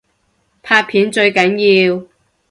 [0.63, 2.07] 拍片最緊要